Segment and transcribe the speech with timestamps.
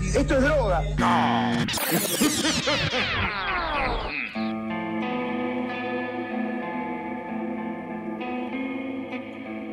[0.00, 0.82] Esto es droga.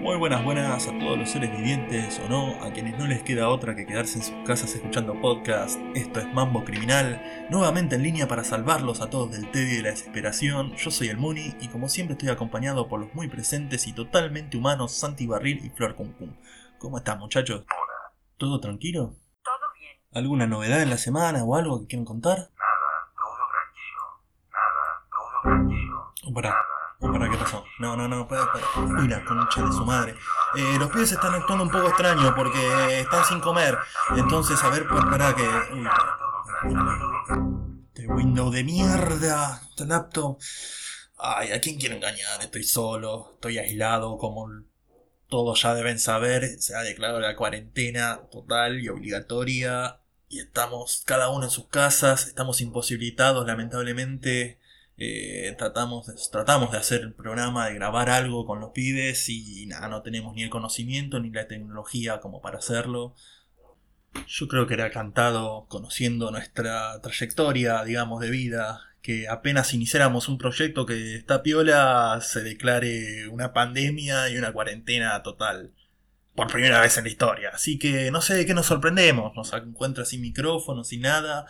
[0.01, 3.49] Muy buenas, buenas a todos los seres vivientes o no, a quienes no les queda
[3.49, 5.79] otra que quedarse en sus casas escuchando podcast.
[5.93, 9.91] Esto es Mambo Criminal, nuevamente en línea para salvarlos a todos del tedio y la
[9.91, 10.75] desesperación.
[10.75, 14.57] Yo soy el Muni y como siempre estoy acompañado por los muy presentes y totalmente
[14.57, 16.13] humanos Santi Barril y Flor Cum
[16.79, 17.63] ¿Cómo están muchachos?
[18.37, 19.15] ¿Todo tranquilo?
[20.15, 22.37] ¿Alguna novedad en la semana o algo que quieran contar?
[22.37, 24.03] Nada, todo tranquilo.
[24.49, 26.33] Nada, todo tranquilo.
[26.33, 26.55] Pará.
[27.01, 27.65] Oh, pará, ¿qué pasó?
[27.79, 28.65] No, no, no, espera, espera.
[28.97, 30.15] Uy, la concha de su madre.
[30.55, 33.77] Eh, los pibes están actuando un poco extraño porque están sin comer.
[34.15, 35.43] Entonces, a ver, pues, pará que...
[35.43, 35.85] Uy,
[37.87, 39.61] este window de mierda.
[39.69, 40.37] Este laptop.
[41.17, 42.39] Ay, ¿a quién quiero engañar?
[42.39, 44.47] Estoy solo, estoy aislado, como
[45.27, 49.99] todos ya deben saber, se ha declarado la cuarentena total y obligatoria.
[50.35, 54.59] Y estamos cada uno en sus casas, estamos imposibilitados lamentablemente.
[54.97, 59.87] Eh, tratamos, tratamos de hacer el programa, de grabar algo con los pibes y nada,
[59.87, 63.15] no tenemos ni el conocimiento ni la tecnología como para hacerlo.
[64.27, 70.37] Yo creo que era cantado conociendo nuestra trayectoria, digamos, de vida, que apenas iniciáramos un
[70.37, 75.71] proyecto que está piola, se declare una pandemia y una cuarentena total.
[76.35, 77.51] Por primera vez en la historia.
[77.53, 79.35] Así que no sé de qué nos sorprendemos.
[79.35, 81.45] Nos encuentra sin micrófono, sin nada.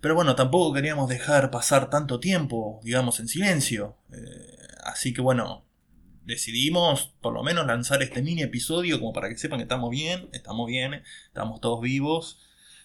[0.00, 3.96] Pero bueno, tampoco queríamos dejar pasar tanto tiempo, digamos, en silencio.
[4.12, 5.64] Eh, así que bueno,
[6.24, 10.28] decidimos por lo menos lanzar este mini episodio como para que sepan que estamos bien,
[10.32, 12.40] estamos bien, estamos todos vivos.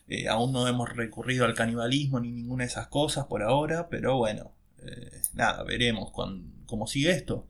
[0.08, 4.18] Eh, aún no hemos recurrido al canibalismo ni ninguna de esas cosas por ahora, pero
[4.18, 4.52] bueno,
[4.86, 6.12] eh, nada, veremos
[6.66, 7.48] cómo sigue esto.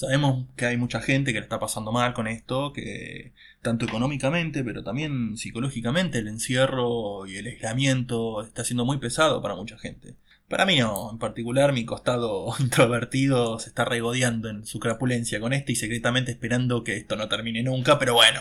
[0.00, 4.64] Sabemos que hay mucha gente que le está pasando mal con esto, que tanto económicamente,
[4.64, 10.14] pero también psicológicamente el encierro y el aislamiento está siendo muy pesado para mucha gente.
[10.48, 15.52] Para mí no, en particular mi costado introvertido se está regodeando en su crapulencia con
[15.52, 18.40] esto y secretamente esperando que esto no termine nunca, pero bueno,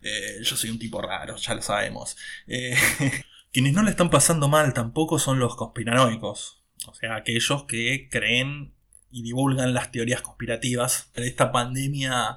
[0.00, 2.16] eh, yo soy un tipo raro, ya lo sabemos.
[2.46, 2.74] Eh,
[3.52, 8.72] quienes no le están pasando mal tampoco son los conspiranoicos, o sea, aquellos que creen
[9.14, 11.08] y divulgan las teorías conspirativas.
[11.14, 12.36] Esta pandemia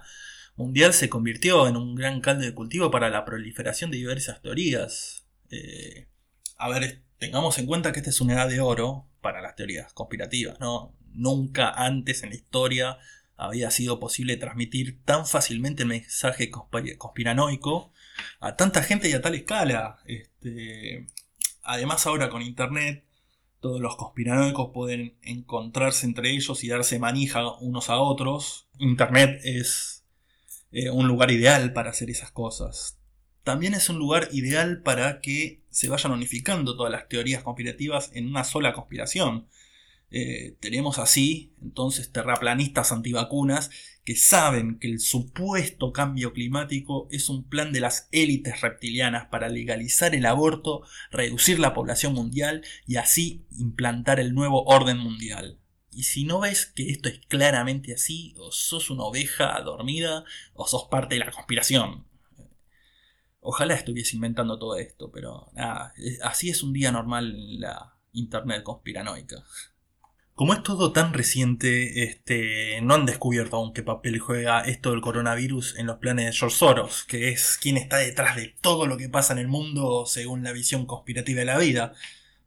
[0.56, 5.26] mundial se convirtió en un gran caldo de cultivo para la proliferación de diversas teorías.
[5.50, 6.08] Eh,
[6.56, 9.92] a ver, tengamos en cuenta que esta es una edad de oro para las teorías
[9.94, 10.96] conspirativas, ¿no?
[11.14, 13.00] Nunca antes en la historia
[13.38, 17.92] había sido posible transmitir tan fácilmente el mensaje conspiranoico
[18.40, 19.98] a tanta gente y a tal escala.
[20.06, 21.08] Este,
[21.64, 23.07] además ahora con internet
[23.60, 28.68] todos los conspiranoicos pueden encontrarse entre ellos y darse manija unos a otros.
[28.78, 30.06] Internet es
[30.72, 33.00] eh, un lugar ideal para hacer esas cosas.
[33.44, 38.28] También es un lugar ideal para que se vayan unificando todas las teorías conspirativas en
[38.28, 39.48] una sola conspiración.
[40.10, 43.70] Eh, tenemos así, entonces, terraplanistas antivacunas
[44.06, 49.50] que saben que el supuesto cambio climático es un plan de las élites reptilianas para
[49.50, 55.60] legalizar el aborto, reducir la población mundial y así implantar el nuevo orden mundial.
[55.92, 60.68] Y si no ves que esto es claramente así, o sos una oveja dormida, o
[60.68, 62.06] sos parte de la conspiración.
[63.42, 65.52] Ojalá estuviese inventando todo esto, pero
[66.22, 69.44] así es un día normal en la internet conspiranoica.
[70.38, 75.02] Como es todo tan reciente, este, no han descubierto aún qué papel juega esto del
[75.02, 78.98] coronavirus en los planes de George Soros, que es quien está detrás de todo lo
[78.98, 81.94] que pasa en el mundo según la visión conspirativa de la vida.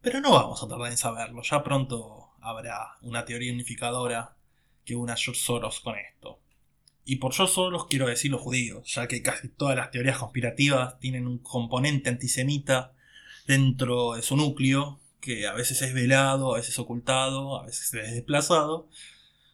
[0.02, 4.36] Pero no vamos a tardar en saberlo, ya pronto habrá una teoría unificadora
[4.84, 6.38] que una George Soros con esto.
[7.04, 11.00] Y por George Soros quiero decir los judíos, ya que casi todas las teorías conspirativas
[11.00, 12.92] tienen un componente antisemita
[13.48, 18.14] dentro de su núcleo, que a veces es velado, a veces ocultado, a veces es
[18.14, 18.88] desplazado,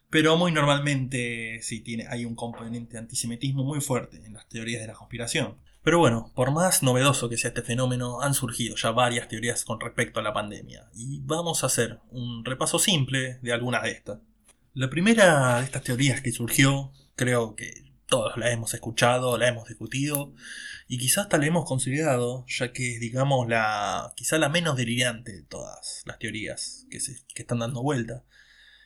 [0.09, 4.87] pero muy normalmente sí tiene, hay un componente antisemitismo muy fuerte en las teorías de
[4.87, 5.57] la conspiración.
[5.83, 9.79] Pero bueno, por más novedoso que sea este fenómeno, han surgido ya varias teorías con
[9.79, 14.19] respecto a la pandemia, y vamos a hacer un repaso simple de algunas de estas.
[14.73, 19.67] La primera de estas teorías que surgió, creo que todos la hemos escuchado, la hemos
[19.67, 20.33] discutido
[20.87, 25.33] y quizás hasta la hemos considerado, ya que es, digamos, la, quizá la menos delirante
[25.33, 28.23] de todas las teorías que, se, que están dando vuelta.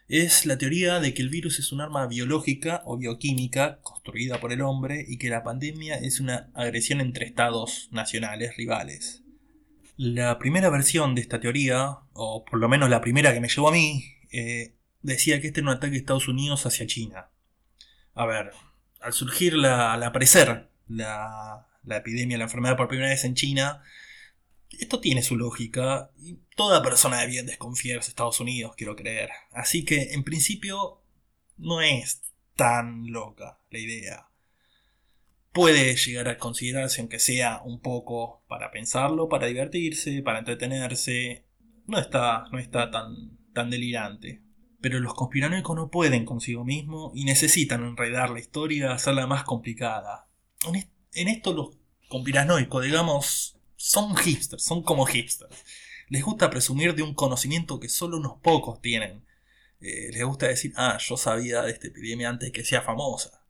[0.07, 4.51] Es la teoría de que el virus es un arma biológica o bioquímica construida por
[4.51, 9.23] el hombre y que la pandemia es una agresión entre estados nacionales rivales.
[9.95, 13.69] La primera versión de esta teoría, o por lo menos la primera que me llevó
[13.69, 17.29] a mí, eh, decía que este era un ataque de Estados Unidos hacia China.
[18.13, 18.51] A ver,
[19.01, 23.83] al surgir la, al aparecer la, la epidemia, la enfermedad por primera vez en China,
[24.69, 27.57] Esto tiene su lógica y toda persona de bien de
[27.99, 29.29] Estados Unidos, quiero creer.
[29.51, 31.01] Así que, en principio,
[31.57, 32.23] no es
[32.55, 34.27] tan loca la idea.
[35.53, 41.45] Puede llegar a considerarse, aunque sea un poco para pensarlo, para divertirse, para entretenerse.
[41.87, 44.41] No está, no está tan, tan delirante.
[44.81, 50.27] Pero los conspiranoicos no pueden consigo mismos y necesitan enredar la historia, hacerla más complicada.
[51.13, 55.55] En esto los conspiranoicos, digamos, son hipsters, son como hipsters.
[56.07, 59.25] Les gusta presumir de un conocimiento que solo unos pocos tienen.
[59.79, 63.45] Eh, les gusta decir, ah, yo sabía de esta epidemia antes que sea famosa.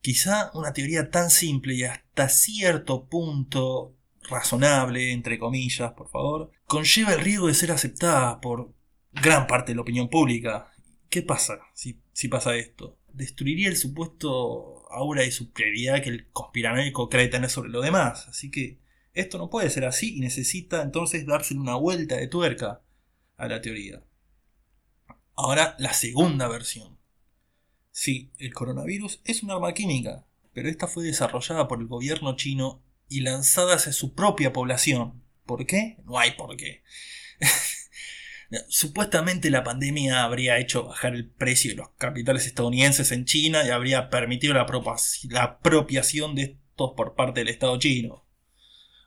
[0.00, 3.94] Quizá una teoría tan simple y hasta cierto punto
[4.28, 8.72] razonable, entre comillas, por favor, conlleva el riesgo de ser aceptada por
[9.20, 10.72] gran parte de la opinión pública.
[11.08, 12.98] ¿Qué pasa si, pasa esto?
[13.12, 18.28] Destruiría el supuesto aura y superioridad que el conspiranoico cree tener sobre lo demás.
[18.28, 18.78] Así que
[19.14, 22.82] esto no puede ser así y necesita entonces darse una vuelta de tuerca
[23.36, 24.02] a la teoría.
[25.34, 26.98] Ahora la segunda versión.
[27.92, 32.82] Sí, el coronavirus es un arma química, pero esta fue desarrollada por el gobierno chino
[33.08, 35.22] y lanzada hacia su propia población.
[35.46, 35.96] ¿Por qué?
[36.04, 36.82] No hay por qué.
[38.68, 43.70] Supuestamente la pandemia habría hecho bajar el precio de los capitales estadounidenses en China y
[43.70, 44.66] habría permitido la,
[45.40, 48.24] apropiación de estos por parte del Estado chino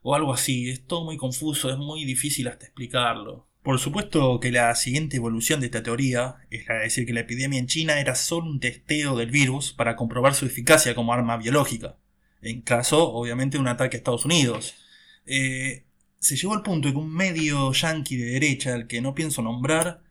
[0.01, 0.69] o algo así.
[0.69, 3.47] Es todo muy confuso, es muy difícil hasta explicarlo.
[3.63, 7.19] Por supuesto que la siguiente evolución de esta teoría es la de decir que la
[7.21, 11.38] epidemia en China era solo un testeo del virus para comprobar su eficacia como arma
[11.38, 11.97] biológica,
[12.41, 14.75] en caso, obviamente, de un ataque a Estados Unidos.
[15.25, 15.83] Eh,
[16.19, 19.42] se llegó al punto de que un medio yankee de derecha, al que no pienso
[19.42, 20.01] nombrar,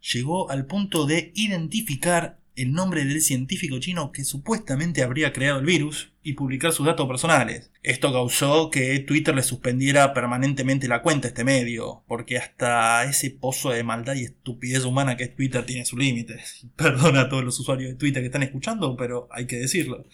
[0.00, 5.66] llegó al punto de identificar el nombre del científico chino que supuestamente habría creado el
[5.66, 7.70] virus y publicar sus datos personales.
[7.82, 13.30] Esto causó que Twitter le suspendiera permanentemente la cuenta a este medio, porque hasta ese
[13.30, 16.66] pozo de maldad y estupidez humana que es Twitter tiene sus límites.
[16.76, 20.04] Perdona a todos los usuarios de Twitter que están escuchando, pero hay que decirlo.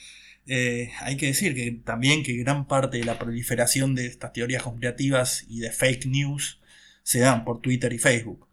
[0.47, 4.63] Eh, hay que decir que también que gran parte de la proliferación de estas teorías
[4.63, 6.61] conspirativas y de fake news
[7.03, 8.47] se dan por Twitter y Facebook.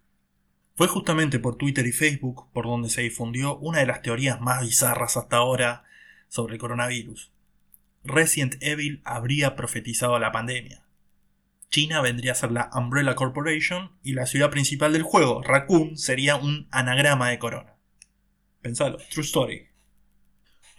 [0.76, 4.62] Fue justamente por Twitter y Facebook por donde se difundió una de las teorías más
[4.62, 5.84] bizarras hasta ahora
[6.30, 7.32] sobre el coronavirus.
[8.04, 10.84] Resident Evil habría profetizado la pandemia.
[11.70, 16.36] China vendría a ser la Umbrella Corporation y la ciudad principal del juego, Raccoon, sería
[16.36, 17.76] un anagrama de corona.
[18.62, 19.73] Pensalo, true story.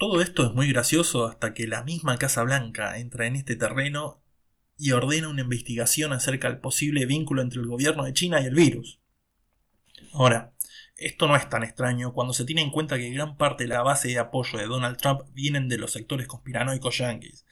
[0.04, 4.22] Todo esto es muy gracioso hasta que la misma Casa Blanca entra en este terreno
[4.76, 8.54] y ordena una investigación acerca del posible vínculo entre el gobierno de China y el
[8.54, 9.00] virus.
[10.12, 10.52] Ahora,
[10.98, 13.80] esto no es tan extraño cuando se tiene en cuenta que gran parte de la
[13.80, 17.46] base de apoyo de Donald Trump vienen de los sectores conspiranoicos yankees.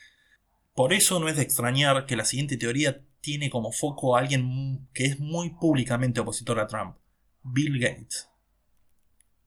[0.75, 4.91] Por eso no es de extrañar que la siguiente teoría tiene como foco a alguien
[4.93, 6.99] que es muy públicamente opositor a Trump,
[7.43, 8.29] Bill Gates.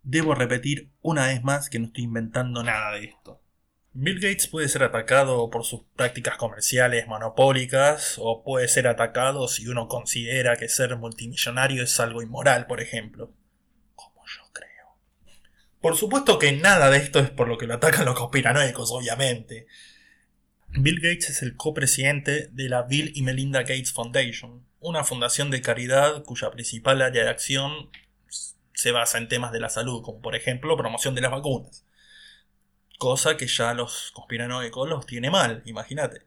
[0.07, 3.41] Debo repetir una vez más que no estoy inventando nada de esto.
[3.91, 9.67] Bill Gates puede ser atacado por sus prácticas comerciales monopólicas o puede ser atacado si
[9.67, 13.33] uno considera que ser multimillonario es algo inmoral, por ejemplo.
[13.95, 14.99] Como yo creo.
[15.81, 19.65] Por supuesto que nada de esto es por lo que lo atacan los conspiranoicos, obviamente.
[20.67, 25.61] Bill Gates es el copresidente de la Bill y Melinda Gates Foundation, una fundación de
[25.61, 27.89] caridad cuya principal área de acción
[28.75, 31.85] se basa en temas de la salud, como por ejemplo promoción de las vacunas.
[32.97, 36.21] Cosa que ya los conspiranoicos los tiene mal, imagínate.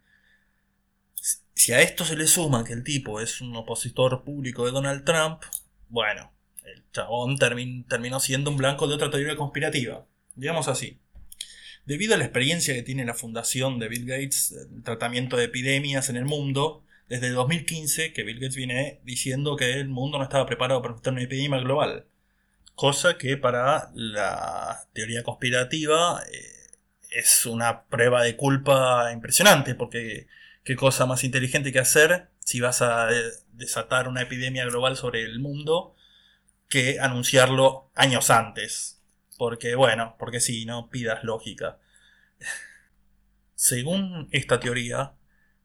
[1.54, 5.04] Si a esto se le suma que el tipo es un opositor público de Donald
[5.04, 5.42] Trump,
[5.88, 6.32] bueno,
[6.64, 10.06] el chabón terminó siendo un blanco de otra teoría conspirativa.
[10.34, 10.98] Digamos así.
[11.84, 16.10] Debido a la experiencia que tiene la fundación de Bill Gates, el tratamiento de epidemias
[16.10, 20.46] en el mundo, desde 2015 que Bill Gates viene diciendo que el mundo no estaba
[20.46, 22.06] preparado para enfrentar una epidemia global.
[22.78, 26.78] Cosa que para la teoría conspirativa eh,
[27.10, 30.28] es una prueba de culpa impresionante, porque
[30.62, 33.08] qué cosa más inteligente que hacer si vas a
[33.50, 35.96] desatar una epidemia global sobre el mundo
[36.68, 39.02] que anunciarlo años antes.
[39.38, 41.80] Porque, bueno, porque si, no pidas lógica.
[43.56, 45.14] Según esta teoría,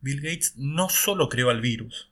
[0.02, 2.12] Bill Gates no solo creó el virus,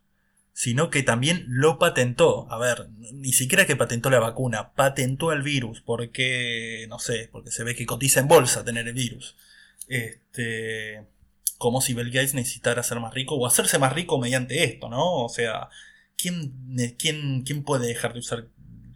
[0.54, 2.52] sino que también lo patentó.
[2.52, 7.52] A ver, ni siquiera que patentó la vacuna, patentó el virus, porque, no sé, porque
[7.52, 9.36] se ve que cotiza en bolsa tener el virus.
[9.88, 11.06] Este,
[11.58, 15.24] como si Bill Gates necesitara ser más rico o hacerse más rico mediante esto, ¿no?
[15.24, 15.70] O sea,
[16.18, 16.54] ¿quién,
[16.98, 18.48] quién, quién puede dejar de usar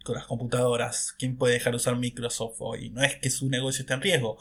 [0.06, 1.14] las computadoras?
[1.18, 2.90] ¿Quién puede dejar de usar Microsoft hoy?
[2.90, 4.38] No es que su negocio esté en riesgo.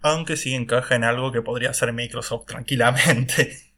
[0.00, 3.74] Aunque sí encaja en algo que podría hacer Microsoft tranquilamente.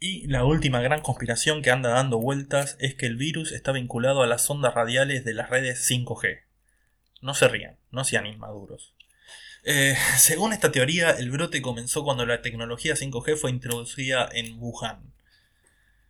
[0.00, 4.22] Y la última gran conspiración que anda dando vueltas es que el virus está vinculado
[4.22, 6.42] a las ondas radiales de las redes 5G.
[7.22, 8.94] No se rían, no sean inmaduros.
[9.64, 15.14] Eh, según esta teoría, el brote comenzó cuando la tecnología 5G fue introducida en Wuhan.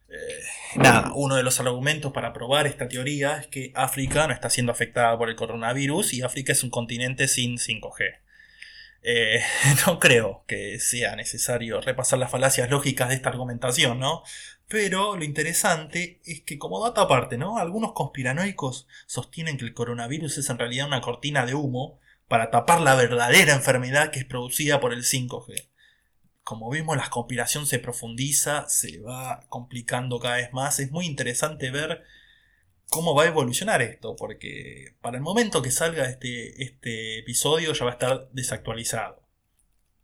[0.08, 0.42] Eh,
[0.76, 4.72] nada, uno de los argumentos para probar esta teoría es que África no está siendo
[4.72, 8.23] afectada por el coronavirus y África es un continente sin 5G.
[9.06, 9.42] Eh,
[9.86, 14.22] no creo que sea necesario repasar las falacias lógicas de esta argumentación, ¿no?
[14.66, 17.58] Pero lo interesante es que como dato aparte, ¿no?
[17.58, 22.80] Algunos conspiranoicos sostienen que el coronavirus es en realidad una cortina de humo para tapar
[22.80, 25.68] la verdadera enfermedad que es producida por el 5G.
[26.42, 30.80] Como vimos, la conspiración se profundiza, se va complicando cada vez más.
[30.80, 32.04] Es muy interesante ver
[32.88, 37.84] cómo va a evolucionar esto, porque para el momento que salga este, este episodio ya
[37.84, 39.22] va a estar desactualizado.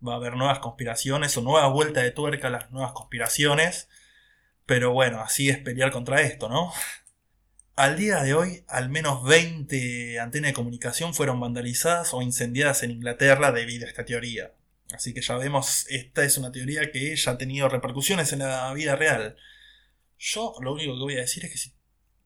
[0.06, 3.88] Va a haber nuevas conspiraciones o nuevas vueltas de tuerca a las nuevas conspiraciones.
[4.66, 6.72] Pero bueno, así es pelear contra esto, ¿no?
[7.76, 12.90] Al día de hoy, al menos 20 antenas de comunicación fueron vandalizadas o incendiadas en
[12.90, 14.52] Inglaterra debido a esta teoría.
[14.92, 18.72] Así que ya vemos, esta es una teoría que ya ha tenido repercusiones en la
[18.74, 19.36] vida real.
[20.18, 21.72] Yo lo único que voy a decir es que si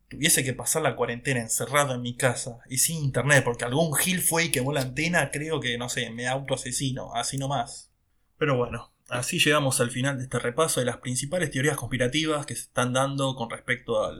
[0.08, 4.20] tuviese que pasar la cuarentena encerrado en mi casa y sin internet porque algún gil
[4.20, 7.90] fue y quemó la antena, creo que, no sé, me autoasesino, así nomás.
[8.38, 12.54] Pero bueno, así llegamos al final de este repaso de las principales teorías conspirativas que
[12.54, 14.12] se están dando con respecto a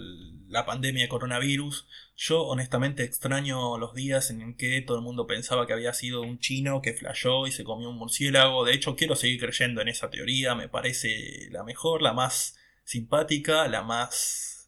[0.49, 1.87] la pandemia de coronavirus.
[2.17, 6.39] Yo honestamente extraño los días en que todo el mundo pensaba que había sido un
[6.39, 8.65] chino que flayó y se comió un murciélago.
[8.65, 13.67] De hecho, quiero seguir creyendo en esa teoría, me parece la mejor, la más simpática,
[13.69, 14.64] la más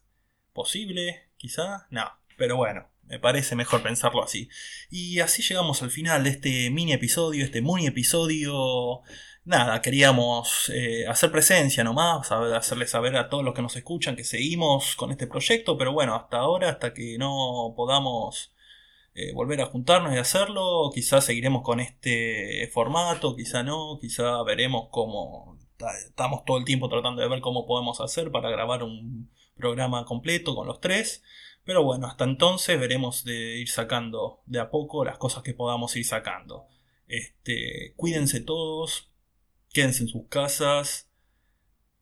[0.57, 2.03] posible, quizá, no,
[2.35, 4.49] pero bueno, me parece mejor pensarlo así.
[4.89, 9.01] Y así llegamos al final de este mini episodio, este mini episodio.
[9.45, 14.23] Nada, queríamos eh, hacer presencia nomás, hacerles saber a todos los que nos escuchan que
[14.23, 18.51] seguimos con este proyecto, pero bueno, hasta ahora, hasta que no podamos
[19.15, 24.87] eh, volver a juntarnos y hacerlo, quizás seguiremos con este formato, quizá no, quizá veremos
[24.91, 25.57] cómo...
[26.07, 30.55] Estamos todo el tiempo tratando de ver cómo podemos hacer para grabar un programa completo
[30.55, 31.23] con los tres.
[31.63, 35.95] Pero bueno, hasta entonces veremos de ir sacando de a poco las cosas que podamos
[35.97, 36.67] ir sacando.
[37.07, 39.11] Este, cuídense todos,
[39.73, 41.09] quédense en sus casas,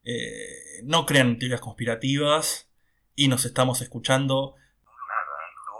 [0.03, 2.69] eh, no crean teorías conspirativas
[3.15, 4.55] y nos estamos escuchando.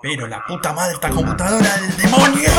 [0.01, 2.50] Pero la puta madre, esta computadora del demonio.